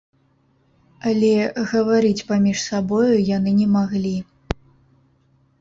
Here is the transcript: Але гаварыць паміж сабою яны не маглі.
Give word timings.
Але 1.11 1.29
гаварыць 1.73 2.25
паміж 2.31 2.57
сабою 2.71 3.15
яны 3.37 3.55
не 3.59 3.67
маглі. 3.77 4.15